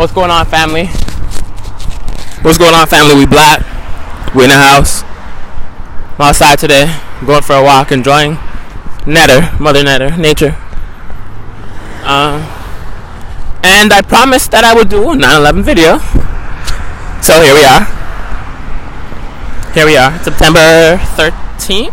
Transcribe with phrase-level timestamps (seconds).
[0.00, 0.86] What's going on, family?
[2.40, 3.16] What's going on, family?
[3.16, 3.60] We black.
[4.34, 5.02] We in the house.
[6.16, 8.36] I'm outside today, I'm going for a walk, enjoying
[9.04, 10.56] Netter, Mother Netter, nature.
[12.00, 12.40] Uh,
[13.62, 15.98] and I promised that I would do a 9/11 video.
[17.20, 17.84] So here we are.
[19.74, 21.92] Here we are, September 13th.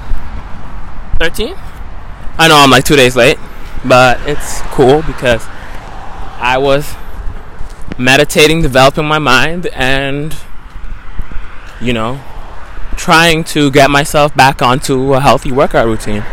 [1.20, 1.60] 13th.
[2.38, 3.38] I know I'm like two days late,
[3.84, 5.46] but it's cool because
[6.40, 6.96] I was
[7.98, 10.36] meditating, developing my mind, and
[11.82, 12.22] you know,
[12.96, 16.24] trying to get myself back onto a healthy workout routine.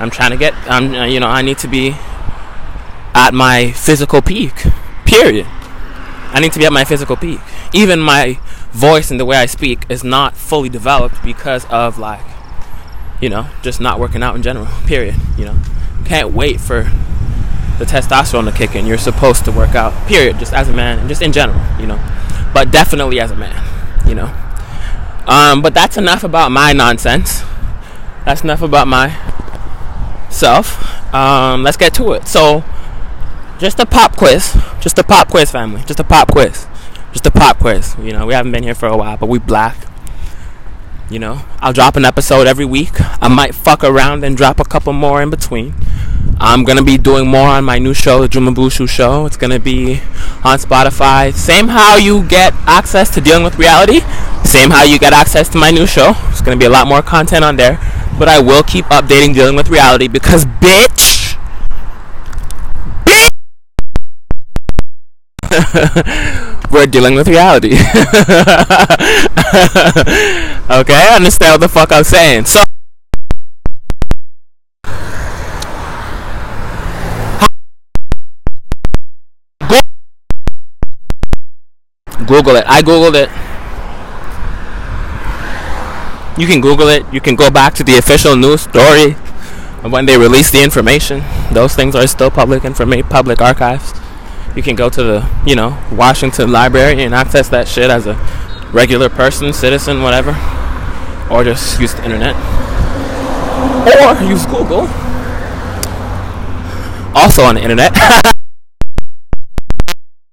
[0.00, 1.94] I'm trying to get, I'm, uh, you know, I need to be
[3.14, 4.54] at my physical peak.
[5.04, 5.46] Period.
[5.48, 7.40] I need to be at my physical peak.
[7.72, 8.38] Even my
[8.70, 12.24] voice and the way I speak is not fully developed because of like,
[13.20, 14.66] you know, just not working out in general.
[14.86, 15.16] Period.
[15.36, 15.58] You know,
[16.04, 16.90] can't wait for
[17.82, 18.86] the testosterone to kick in.
[18.86, 21.86] You're supposed to work out, period, just as a man and just in general, you
[21.86, 21.98] know.
[22.54, 23.60] But definitely as a man,
[24.06, 24.32] you know.
[25.26, 27.42] Um, but that's enough about my nonsense.
[28.24, 29.10] That's enough about my
[30.30, 30.80] self.
[31.12, 32.28] Um, let's get to it.
[32.28, 32.62] So,
[33.58, 34.56] just a pop quiz.
[34.80, 35.82] Just a pop quiz, family.
[35.84, 36.66] Just a pop quiz.
[37.12, 37.96] Just a pop quiz.
[38.00, 39.76] You know, we haven't been here for a while, but we black.
[41.12, 42.92] You know, I'll drop an episode every week.
[43.22, 45.74] I might fuck around and drop a couple more in between.
[46.40, 49.26] I'm gonna be doing more on my new show, the Jumabushu Show.
[49.26, 50.00] It's gonna be
[50.42, 51.34] on Spotify.
[51.34, 54.00] Same how you get access to dealing with reality.
[54.46, 56.14] Same how you get access to my new show.
[56.30, 57.78] It's gonna be a lot more content on there.
[58.18, 61.36] But I will keep updating dealing with reality because bitch.
[63.04, 63.28] bitch
[66.72, 67.76] we're dealing with reality.
[70.70, 72.46] okay, I understand what the fuck I'm saying.
[72.46, 72.62] So
[82.26, 82.64] Google it.
[82.66, 83.28] I googled it.
[86.40, 87.04] You can Google it.
[87.12, 89.12] You can go back to the official news story
[89.82, 91.22] when they released the information.
[91.52, 93.92] Those things are still public information, public archives.
[94.56, 98.14] You can go to the, you know, Washington Library and access that shit as a
[98.72, 100.30] regular person, citizen, whatever.
[101.30, 102.34] Or just use the internet.
[103.86, 104.88] Or use Google.
[107.14, 107.92] Also on the internet.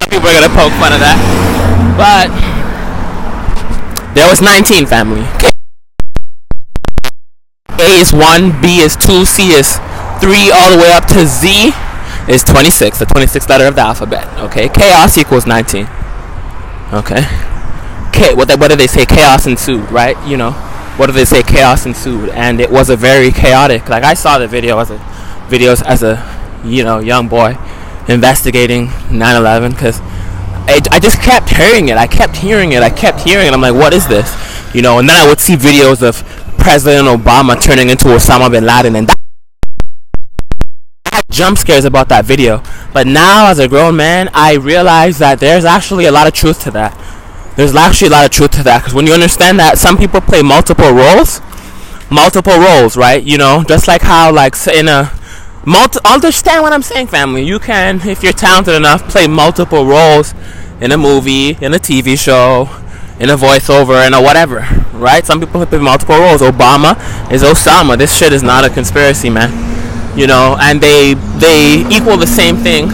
[0.09, 1.17] People are gonna poke fun of that.
[1.97, 2.29] But
[4.15, 5.25] there was 19 family.
[7.79, 9.77] A is 1, B is 2, C is
[10.19, 11.71] 3, all the way up to Z
[12.27, 14.27] is 26, the 26th letter of the alphabet.
[14.39, 15.87] Okay, chaos equals 19.
[16.93, 17.23] Okay,
[18.35, 19.05] What, they, what did they say?
[19.05, 20.17] Chaos ensued, right?
[20.27, 20.51] You know,
[20.97, 21.43] what did they say?
[21.43, 23.89] Chaos ensued, and it was a very chaotic.
[23.89, 24.97] Like I saw the video as a
[25.47, 26.19] videos as a
[26.63, 27.57] you know young boy
[28.07, 29.99] investigating 9/11 because
[30.69, 31.97] I, I just kept hearing it.
[31.97, 32.83] I kept hearing it.
[32.83, 33.53] I kept hearing it.
[33.53, 34.29] I'm like, what is this?
[34.75, 36.21] You know, and then I would see videos of
[36.59, 39.15] President Obama turning into Osama bin Laden, and that
[41.05, 42.61] I had jump scares about that video.
[42.93, 46.61] But now, as a grown man, I realize that there's actually a lot of truth
[46.63, 46.93] to that.
[47.59, 50.21] There's actually a lot of truth to that because when you understand that some people
[50.21, 51.41] play multiple roles,
[52.09, 53.21] multiple roles, right?
[53.21, 55.11] You know, just like how, like, in a
[55.65, 57.43] multi- understand what I'm saying, family.
[57.43, 60.33] You can, if you're talented enough, play multiple roles
[60.79, 62.69] in a movie, in a TV show,
[63.19, 65.25] in a voiceover, in a whatever, right?
[65.25, 66.39] Some people play multiple roles.
[66.39, 66.95] Obama
[67.29, 67.97] is Osama.
[67.97, 69.51] This shit is not a conspiracy, man.
[70.17, 72.85] You know, and they they equal the same thing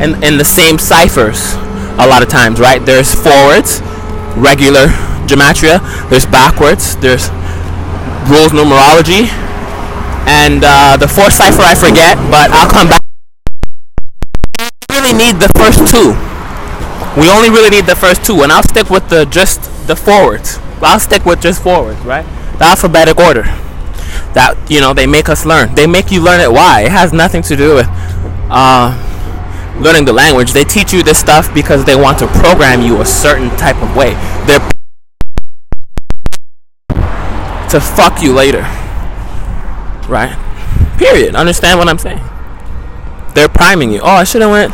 [0.00, 1.52] in, in the same ciphers
[1.98, 2.80] a lot of times, right?
[2.80, 3.82] There's forwards,
[4.36, 4.86] regular
[5.26, 5.80] gematria.
[6.08, 6.96] There's backwards.
[6.96, 7.28] There's
[8.28, 9.26] rules numerology.
[10.28, 13.00] And uh, the fourth cipher I forget, but I'll come back.
[14.90, 16.14] We really need the first two.
[17.20, 20.58] We only really need the first two, and I'll stick with the just the forwards.
[20.82, 22.26] I'll stick with just forwards, right?
[22.58, 23.44] The alphabetic order.
[24.34, 25.74] That you know they make us learn.
[25.74, 26.50] They make you learn it.
[26.52, 26.82] Why?
[26.82, 27.86] It has nothing to do with
[28.50, 28.92] uh,
[29.80, 30.52] learning the language.
[30.52, 33.96] They teach you this stuff because they want to program you a certain type of
[33.96, 34.14] way.
[34.46, 34.60] They're
[37.70, 38.62] to fuck you later.
[40.08, 40.36] Right?
[40.98, 41.34] Period.
[41.34, 42.20] Understand what I'm saying?
[43.34, 44.00] They're priming you.
[44.00, 44.72] Oh, I should have went.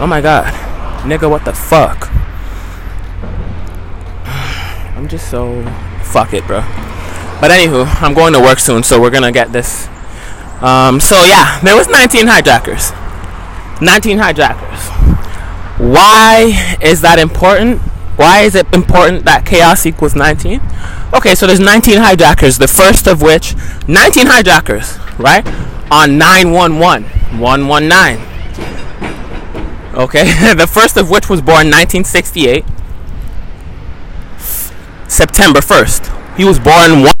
[0.00, 0.52] Oh my god.
[1.04, 2.10] Nigga, what the fuck?
[4.96, 5.62] I'm just so
[6.02, 6.60] fuck it, bro.
[7.40, 9.86] But anywho, I'm going to work soon, so we're gonna get this.
[10.60, 12.90] Um, so yeah, there was 19 hijackers.
[13.80, 14.88] 19 hijackers.
[15.78, 17.80] Why is that important?
[18.18, 20.60] Why is it important that chaos equals 19?
[21.14, 22.58] Okay, so there's 19 hijackers.
[22.58, 23.54] The first of which,
[23.86, 25.46] 19 hijackers, right?
[25.90, 27.04] On 911,
[27.38, 28.28] 119.
[29.94, 32.64] Okay, the first of which was born 1968,
[35.06, 36.36] September 1st.
[36.36, 37.17] He was born one.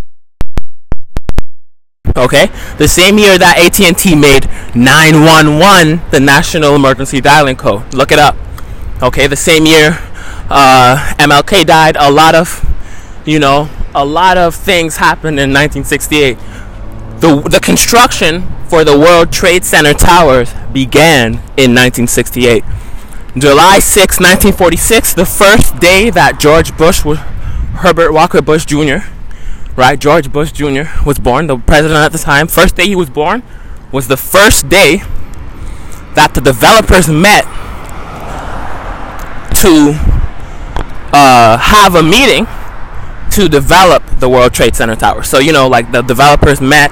[2.28, 4.44] Okay, the same year that AT&T made
[4.76, 7.94] 911 the national emergency dialing code.
[7.94, 8.36] Look it up.
[9.02, 9.96] Okay, the same year
[10.50, 11.96] uh, MLK died.
[11.96, 12.62] A lot of,
[13.24, 16.36] you know, a lot of things happened in 1968.
[17.20, 22.62] The the construction for the World Trade Center towers began in 1968.
[23.38, 28.98] July 6, 1946, the first day that George Bush Herbert Walker Bush Jr.
[29.78, 30.90] Right, George Bush Jr.
[31.06, 32.48] was born, the president at the time.
[32.48, 33.44] First day he was born
[33.92, 34.96] was the first day
[36.16, 37.44] that the developers met
[39.62, 39.94] to
[41.14, 42.48] uh, have a meeting
[43.30, 45.22] to develop the World Trade Center tower.
[45.22, 46.90] So you know, like the developers met,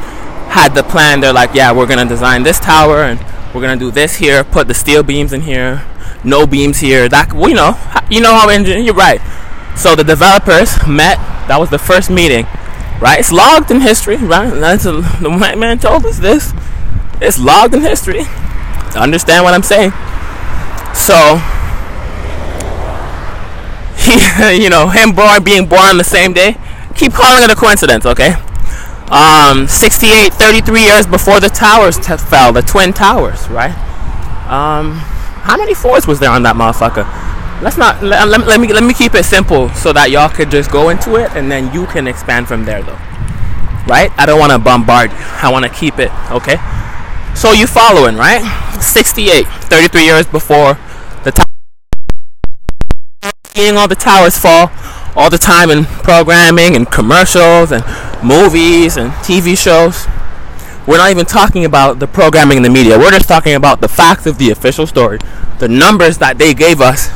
[0.48, 1.18] had the plan.
[1.18, 3.18] They're like, yeah, we're gonna design this tower and
[3.52, 4.44] we're gonna do this here.
[4.44, 5.84] Put the steel beams in here,
[6.22, 7.08] no beams here.
[7.08, 7.74] That you know,
[8.08, 8.78] you know how engineer.
[8.78, 9.20] You're right.
[9.76, 11.18] So the developers met.
[11.48, 12.46] That was the first meeting,
[13.00, 13.18] right?
[13.18, 14.50] It's logged in history, right?
[14.50, 16.52] That's a, the white man told us this.
[17.20, 18.22] It's logged in history.
[18.94, 19.92] Understand what I'm saying.
[20.94, 21.36] So
[23.98, 26.56] he, you know, him born being born on the same day.
[26.94, 28.34] Keep calling it a coincidence, okay?
[29.10, 33.70] Um, 68, 33 years before the towers t- fell, the twin towers, right?
[34.48, 34.94] Um,
[35.44, 37.04] how many floors was there on that motherfucker?
[37.62, 40.28] Let's not let, uh, let, let me let me keep it simple so that y'all
[40.28, 42.98] could just go into it and then you can expand from there, though.
[43.86, 44.10] Right?
[44.18, 45.18] I don't want to bombard you.
[45.18, 46.56] I want to keep it, okay?
[47.34, 48.42] So you following, right?
[48.80, 50.78] 68, 33 years before
[51.24, 51.46] the tower
[53.54, 54.70] seeing all the towers fall
[55.16, 57.82] all the time in programming and commercials and
[58.22, 60.06] movies and TV shows.
[60.86, 62.98] We're not even talking about the programming in the media.
[62.98, 65.18] We're just talking about the facts of the official story.
[65.58, 67.08] The numbers that they gave us,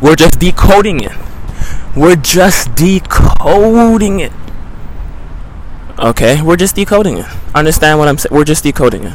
[0.00, 1.12] we're just decoding it.
[1.94, 4.32] We're just decoding it.
[5.98, 7.26] Okay, we're just decoding it.
[7.54, 8.34] Understand what I'm saying?
[8.34, 9.12] We're just decoding it.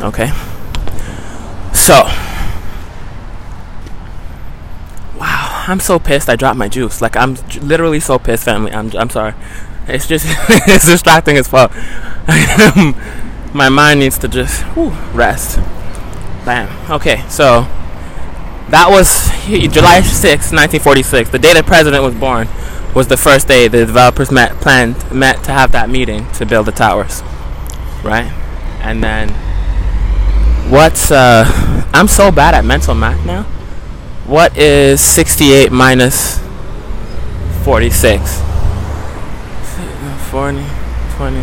[0.00, 0.30] Okay.
[1.72, 2.04] So,
[5.18, 6.28] wow, I'm so pissed.
[6.28, 7.02] I dropped my juice.
[7.02, 8.72] Like I'm literally so pissed, family.
[8.72, 9.34] I'm I'm sorry.
[9.88, 10.26] It's just
[10.68, 11.72] it's distracting as fuck.
[13.54, 15.56] my mind needs to just whew, rest.
[16.44, 16.68] Bam.
[16.90, 17.66] Okay, so
[18.70, 19.28] that was
[19.72, 20.22] July 6,
[20.52, 21.30] 1946.
[21.30, 22.48] The day the president was born
[22.94, 26.66] was the first day the developers met planned met to have that meeting to build
[26.66, 27.22] the towers.
[28.02, 28.30] Right?
[28.80, 29.30] And then
[30.70, 31.44] what's uh
[31.92, 33.42] I'm so bad at mental math now.
[34.26, 36.38] What is 68 minus
[37.64, 38.40] 46?
[40.30, 40.64] 40,
[41.16, 41.42] 20.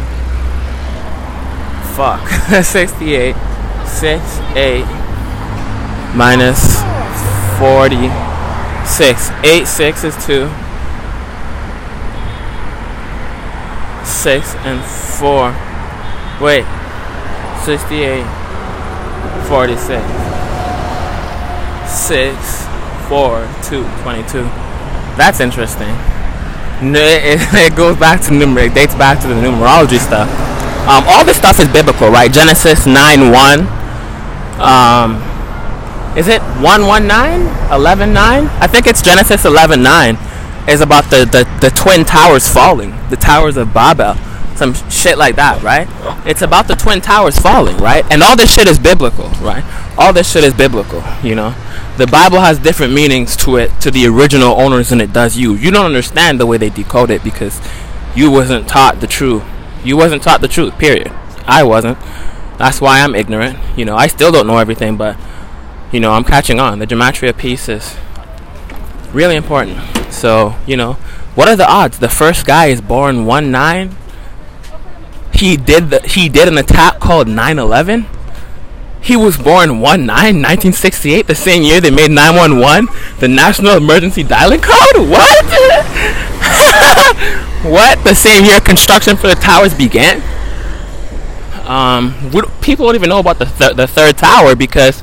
[1.94, 2.30] Fuck.
[2.64, 3.36] 68.
[3.88, 4.86] 6, 8
[6.16, 6.82] minus
[7.58, 9.30] 46.
[9.44, 10.50] 8, 6 is 2.
[14.06, 14.84] 6 and
[15.20, 15.54] 4.
[16.42, 16.66] Wait.
[17.66, 18.24] 68.
[19.48, 20.04] 46.
[21.88, 22.68] 6
[23.08, 24.44] 4, 2, 22.
[25.16, 25.90] That's interesting.
[26.82, 28.68] It, it, goes back to numer.
[28.68, 30.30] It dates back to the numerology stuff.
[30.88, 32.32] Um, all this stuff is biblical, right?
[32.32, 33.60] Genesis 9 1.
[34.60, 35.27] Um,
[36.18, 37.72] is it 119?
[37.72, 38.46] 11 9?
[38.46, 40.18] I think it's Genesis 11 9.
[40.68, 44.16] Is about the, the, the twin towers falling, the towers of Babel,
[44.58, 45.88] some shit like that, right?
[46.28, 48.04] It's about the twin towers falling, right?
[48.12, 49.64] And all this shit is biblical, right?
[49.98, 51.56] All this shit is biblical, you know?
[51.98, 55.56] the Bible has different meanings to it to the original owners than it does you.
[55.56, 57.60] You don't understand the way they decode it because
[58.16, 59.44] you wasn't taught the truth.
[59.84, 60.78] You wasn't taught the truth.
[60.78, 61.12] Period.
[61.48, 61.98] I wasn't.
[62.60, 63.58] That's why I'm ignorant.
[63.76, 65.18] You know, I still don't know everything, but
[65.92, 66.80] you know, I'm catching on.
[66.80, 67.96] The gematria piece is
[69.14, 69.80] really important.
[70.14, 70.94] So, you know,
[71.36, 72.00] what are the odds?
[72.00, 73.96] The first guy is born one nine.
[75.34, 78.08] He did the he did an attack called 9/11
[79.08, 84.22] he was born 1 9 1968, the same year they made 911 the national emergency
[84.22, 85.10] dialing code.
[85.10, 85.46] What?
[87.64, 88.04] what?
[88.04, 90.22] The same year construction for the towers began?
[91.66, 92.14] Um,
[92.62, 95.02] people don't even know about the, th- the third tower because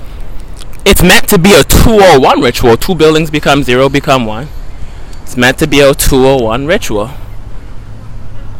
[0.84, 2.76] it's meant to be a 201 ritual.
[2.76, 4.48] Two buildings become zero, become one.
[5.22, 7.10] It's meant to be a 201 ritual.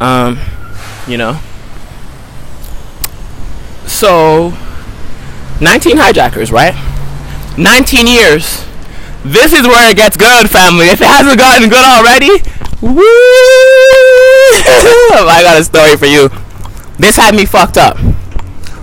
[0.00, 0.38] Um,
[1.07, 1.38] you know.
[3.87, 4.52] So
[5.61, 6.75] 19 hijackers, right?
[7.59, 8.64] 19 years.
[9.23, 10.87] This is where it gets good, family.
[10.87, 12.28] If it hasn't gotten good already,
[12.83, 13.00] woo!
[15.26, 16.28] I got a story for you.
[16.99, 17.97] This had me fucked up.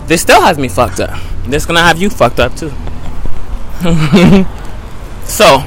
[0.08, 1.20] This still has me fucked up.
[1.46, 2.72] This gonna have you fucked up too.
[5.26, 5.66] so,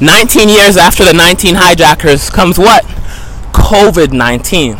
[0.00, 2.84] 19 years after the 19 hijackers comes what?
[3.52, 4.74] COVID 19.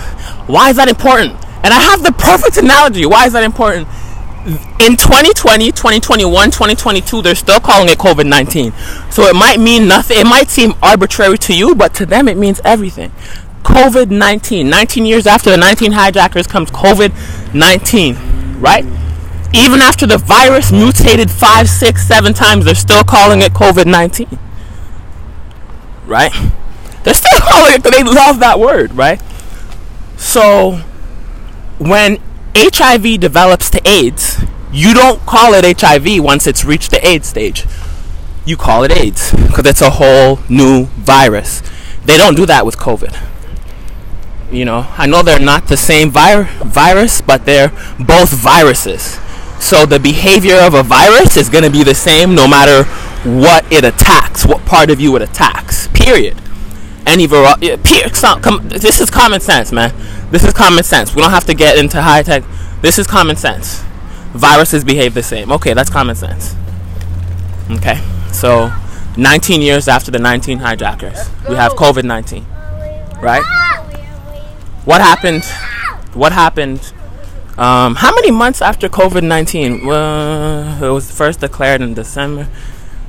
[0.47, 1.33] Why is that important?
[1.64, 3.07] And I have the perfect analogy.
[3.07, 3.88] Why is that important?
[4.78, 8.73] In 2020, 2021, 2022, they're still calling it COVID 19.
[9.11, 10.19] So it might mean nothing.
[10.19, 13.11] It might seem arbitrary to you, but to them it means everything.
[13.64, 14.71] COVID 19.
[14.71, 18.85] 19 years after the 19 hijackers comes COVID 19, right?
[19.54, 24.26] Even after the virus mutated five, six, seven times, they're still calling it COVID 19.
[26.06, 26.32] Right?
[27.04, 29.23] They're still calling it, because they love that word, right?
[30.16, 30.82] So,
[31.78, 32.18] when
[32.56, 34.42] HIV develops to AIDS,
[34.73, 37.64] you don't call it HIV once it's reached the AIDS stage.
[38.44, 41.62] You call it AIDS because it's a whole new virus.
[42.04, 43.16] They don't do that with COVID.
[44.52, 49.18] You know, I know they're not the same vir- virus, but they're both viruses.
[49.64, 52.85] So the behavior of a virus is going to be the same no matter
[53.25, 55.88] what it attacks, what part of you it attacks.
[55.88, 56.37] Period.
[57.06, 57.56] Any var-
[58.42, 59.90] com- this is common sense, man.
[60.30, 61.14] This is common sense.
[61.14, 62.44] We don't have to get into high tech.
[62.83, 63.83] This is common sense.
[64.35, 65.50] Viruses behave the same.
[65.50, 66.54] Okay, that's common sense.
[67.71, 68.71] Okay, so
[69.16, 72.44] 19 years after the 19 hijackers, we have COVID 19.
[73.23, 73.42] Right?
[74.85, 75.42] What happened?
[76.12, 76.92] What happened
[77.56, 79.87] um, how many months after COVID 19?
[79.87, 82.49] Well, it was first declared in December.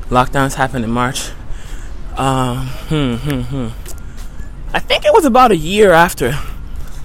[0.10, 1.32] Lockdowns happened in March.
[2.16, 3.68] Um, hmm, hmm, hmm.
[4.74, 6.38] I think it was about a year after.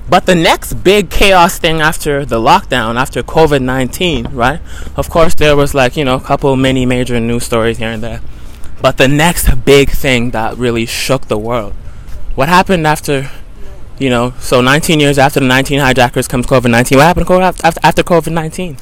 [0.09, 4.61] But the next big chaos thing after the lockdown, after COVID 19, right?
[4.97, 8.02] Of course, there was like, you know, a couple many major news stories here and
[8.02, 8.20] there.
[8.82, 11.73] But the next big thing that really shook the world.
[12.35, 13.30] What happened after
[14.00, 16.99] you know, so 19 years after the 19 hijackers comes COVID 19.
[16.99, 17.28] What happened
[17.85, 18.78] after COVID 19?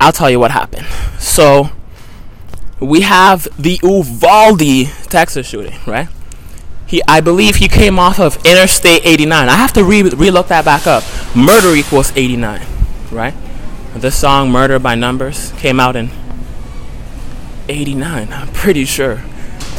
[0.00, 0.86] I'll tell you what happened.
[1.20, 1.70] So,
[2.80, 6.08] we have the Uvalde Texas shooting, right?
[6.84, 9.48] He, I believe he came off of Interstate 89.
[9.48, 11.04] I have to re look that back up.
[11.34, 12.60] Murder equals 89,
[13.12, 13.34] right?
[13.94, 16.10] This song, Murder by Numbers, came out in
[17.68, 18.32] 89.
[18.32, 19.22] I'm pretty sure.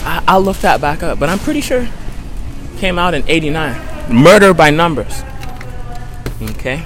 [0.05, 1.89] I, I'll look that back up, but I'm pretty sure
[2.77, 5.23] came out in 89 murder by numbers.
[6.41, 6.83] Okay?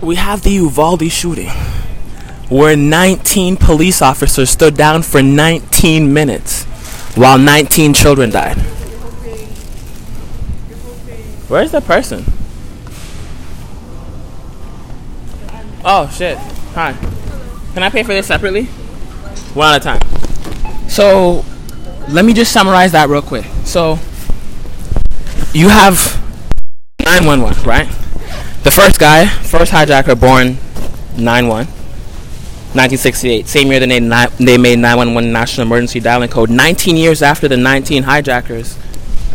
[0.00, 1.50] We have the Uvalde shooting
[2.48, 6.64] where 19 police officers stood down for 19 minutes
[7.16, 8.56] while 19 children died.
[11.48, 12.24] Where's the person?
[15.84, 16.36] Oh shit.
[16.74, 16.92] Hi.
[17.74, 18.64] Can I pay for this separately?
[19.54, 20.88] One at a time.
[20.88, 21.44] So
[22.08, 23.44] let me just summarize that real quick.
[23.64, 23.98] So
[25.52, 26.22] you have
[27.04, 27.88] 911, right?
[28.62, 30.54] The first guy, first hijacker, born
[31.16, 31.66] 9-1,
[32.74, 33.46] 1968.
[33.46, 34.02] Same year they made,
[34.38, 36.50] they made 911 national emergency dialing code.
[36.50, 38.78] 19 years after the 19 hijackers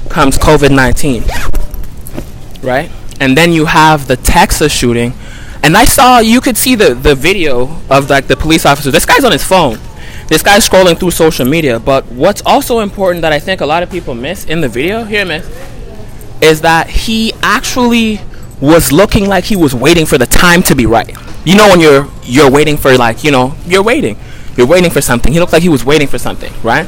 [0.09, 2.89] comes COVID-19, right?
[3.19, 5.13] And then you have the Texas shooting.
[5.63, 8.91] And I saw, you could see the, the video of like the police officer.
[8.91, 9.77] This guy's on his phone
[10.31, 11.77] this guy's scrolling through social media.
[11.77, 15.03] But what's also important that I think a lot of people miss in the video,
[15.03, 15.45] here, miss,
[16.41, 18.21] is that he actually
[18.61, 21.13] was looking like he was waiting for the time to be right.
[21.43, 24.17] You know when you're you're waiting for like, you know, you're waiting.
[24.55, 25.33] You're waiting for something.
[25.33, 26.88] He looked like he was waiting for something, right?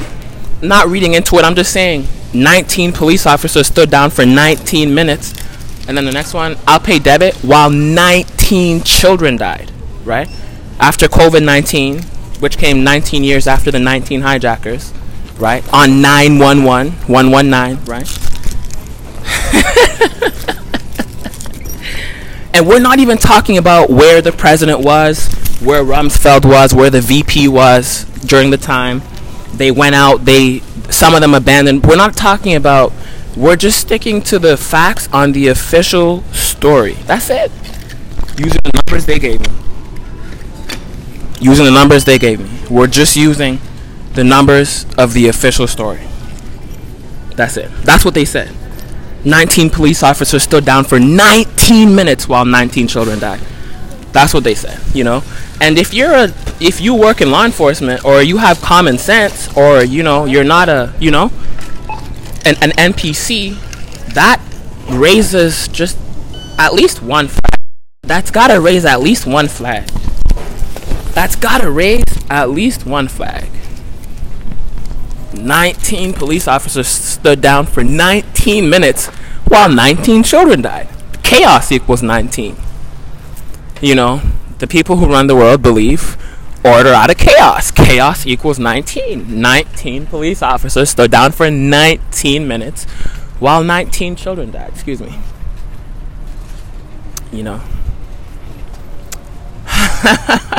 [0.62, 5.34] Not reading into it, I'm just saying 19 police officers stood down for 19 minutes.
[5.86, 9.70] And then the next one, I'll pay debit while 19 children died,
[10.02, 10.30] right?
[10.80, 12.00] After COVID 19,
[12.44, 14.92] which came 19 years after the 19 hijackers,
[15.38, 15.64] right?
[15.72, 18.06] On 911, 119, right?
[22.54, 25.26] and we're not even talking about where the president was,
[25.62, 29.00] where Rumsfeld was, where the VP was during the time.
[29.54, 30.58] They went out, they
[30.90, 31.86] some of them abandoned.
[31.86, 32.92] We're not talking about
[33.38, 36.92] we're just sticking to the facts on the official story.
[37.06, 37.50] That's it.
[38.36, 39.63] Using the numbers they gave me
[41.40, 42.50] using the numbers they gave me.
[42.70, 43.60] We're just using
[44.14, 46.00] the numbers of the official story.
[47.36, 47.70] That's it.
[47.82, 48.50] That's what they said.
[49.24, 53.40] 19 police officers stood down for 19 minutes while 19 children died.
[54.12, 55.22] That's what they said, you know.
[55.60, 59.54] And if you're a if you work in law enforcement or you have common sense
[59.56, 61.32] or you know, you're not a, you know,
[62.44, 63.58] an, an NPC,
[64.14, 64.40] that
[64.90, 65.98] raises just
[66.58, 67.58] at least one flag.
[68.02, 69.88] That's got to raise at least one flag
[71.14, 73.48] that's gotta raise at least one flag.
[75.32, 79.06] 19 police officers stood down for 19 minutes
[79.46, 80.88] while 19 children died.
[81.22, 82.56] Chaos equals 19.
[83.80, 84.20] you know,
[84.58, 86.16] the people who run the world believe
[86.64, 87.70] order out of chaos.
[87.70, 89.40] Chaos equals 19.
[89.40, 92.84] 19 police officers stood down for 19 minutes
[93.38, 94.70] while 19 children died.
[94.70, 95.18] Excuse me.
[97.32, 97.60] You know.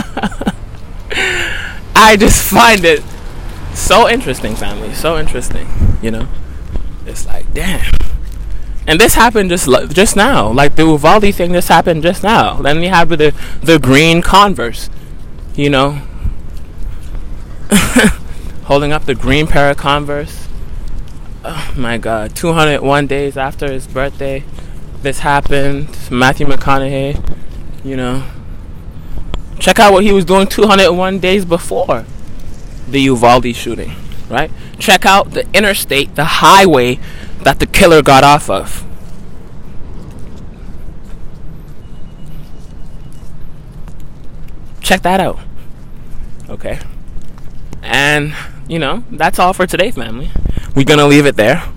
[1.95, 3.03] I just find it
[3.73, 4.93] so interesting, family.
[4.93, 5.67] So interesting.
[6.01, 6.27] You know.
[7.05, 7.93] It's like, damn.
[8.87, 10.51] And this happened just just now.
[10.51, 12.61] Like the Uvalde thing just happened just now.
[12.61, 14.89] Then we have the the green Converse.
[15.55, 16.01] You know.
[18.65, 20.47] Holding up the green pair of Converse.
[21.43, 22.35] Oh my god.
[22.35, 24.43] 201 days after his birthday.
[25.01, 25.89] This happened.
[26.11, 27.37] Matthew McConaughey.
[27.83, 28.23] You know.
[29.65, 32.05] Check out what he was doing 201 days before
[32.87, 33.93] the Uvalde shooting,
[34.29, 34.51] right?
[34.77, 36.99] Check out the interstate, the highway
[37.41, 38.85] that the killer got off of.
[44.81, 45.39] Check that out.
[46.47, 46.77] Okay.
[47.81, 48.35] And,
[48.67, 50.29] you know, that's all for today, family.
[50.75, 51.67] We're going to leave it there.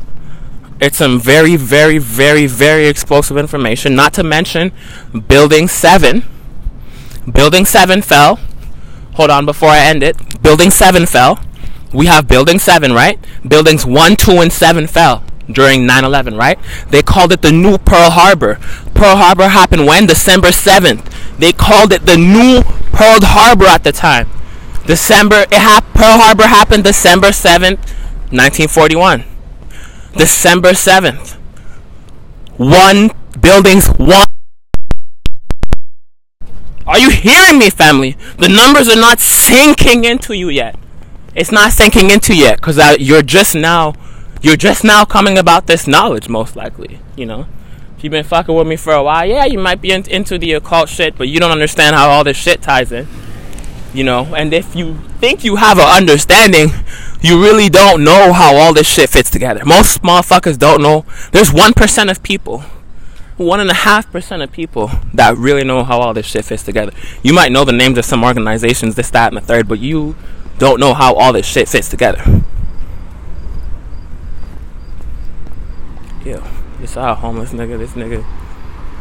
[0.79, 3.95] It's some very, very, very, very explosive information.
[3.95, 4.73] Not to mention
[5.27, 6.25] Building 7.
[7.33, 8.39] Building 7 fell.
[9.15, 10.43] Hold on before I end it.
[10.43, 11.41] Building 7 fell.
[11.93, 13.19] We have Building 7, right?
[13.47, 16.59] Buildings 1, 2, and 7 fell during 9/11, right?
[16.91, 18.59] They called it the new Pearl Harbor.
[18.95, 21.03] Pearl Harbor happened when December 7th.
[21.39, 24.29] They called it the new Pearl Harbor at the time.
[24.87, 27.81] December it ha- Pearl Harbor happened December 7th,
[28.31, 29.25] 1941.
[30.17, 31.37] December 7th.
[32.57, 34.28] One buildings one
[36.89, 38.17] Are you hearing me, family?
[38.39, 40.75] The numbers are not sinking into you yet.
[41.35, 43.93] It's not sinking into yet cuz uh, you're just now
[44.41, 46.99] you're just now coming about this knowledge, most likely.
[47.15, 47.47] You know,
[47.97, 50.39] if you've been fucking with me for a while, yeah, you might be in, into
[50.39, 53.07] the occult shit, but you don't understand how all this shit ties in.
[53.93, 56.71] You know, and if you think you have an understanding,
[57.21, 59.63] you really don't know how all this shit fits together.
[59.65, 61.05] Most motherfuckers don't know.
[61.33, 62.65] There's one percent of people,
[63.39, 66.63] one and a half percent of people that really know how all this shit fits
[66.63, 66.93] together.
[67.23, 70.17] You might know the names of some organizations, this, that, and the third, but you
[70.59, 72.23] don't know how all this shit fits together.
[76.25, 76.43] Ew.
[76.81, 78.23] You saw a homeless nigga, this nigga.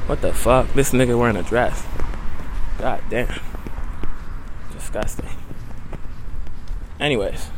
[0.08, 0.72] What the fuck?
[0.74, 1.84] This nigga wearing a dress.
[2.78, 3.40] God damn.
[4.72, 5.30] Disgusting.
[7.00, 7.50] Anyways.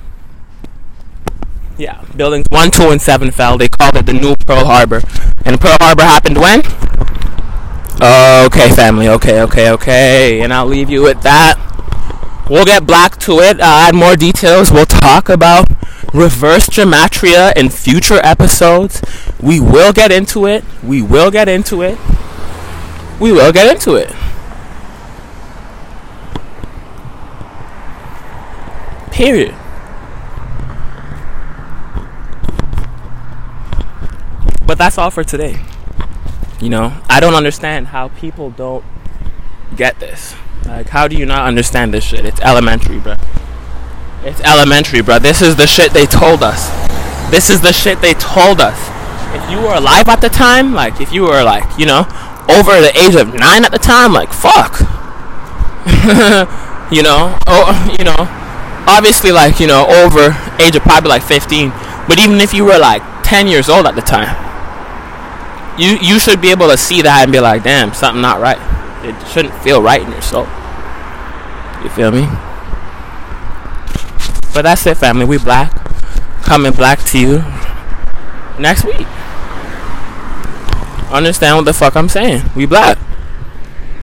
[1.79, 3.57] Yeah, buildings 1, 2, and 7 fell.
[3.57, 5.01] They called it the new Pearl Harbor.
[5.45, 6.61] And Pearl Harbor happened when?
[8.01, 9.07] Uh, okay, family.
[9.07, 10.41] Okay, okay, okay.
[10.41, 11.55] And I'll leave you with that.
[12.49, 13.61] We'll get back to it.
[13.61, 14.73] I'll add more details.
[14.73, 15.67] We'll talk about
[16.13, 19.01] reverse gematria in future episodes.
[19.41, 20.65] We will get into it.
[20.83, 21.97] We will get into it.
[23.21, 24.13] We will get into it.
[29.13, 29.55] Period.
[34.69, 35.59] But that's all for today.
[36.61, 38.85] You know, I don't understand how people don't
[39.75, 40.35] get this.
[40.63, 42.23] Like, how do you not understand this shit?
[42.23, 43.15] It's elementary, bro.
[44.21, 45.17] It's elementary, bro.
[45.17, 46.69] This is the shit they told us.
[47.31, 48.77] This is the shit they told us.
[49.33, 52.05] If you were alive at the time, like if you were like, you know,
[52.47, 54.81] over the age of nine at the time, like fuck.
[56.91, 58.29] you know, oh, you know,
[58.85, 61.69] obviously like you know over age of probably like 15.
[62.07, 64.48] But even if you were like 10 years old at the time,
[65.79, 68.59] you you should be able to see that and be like, damn, something not right.
[69.03, 70.47] It shouldn't feel right in your soul.
[71.83, 72.27] You feel me?
[74.53, 75.25] But that's it, family.
[75.25, 75.71] We black.
[76.43, 77.43] Coming black to you
[78.59, 79.07] next week.
[81.11, 82.43] Understand what the fuck I'm saying?
[82.55, 82.97] We black.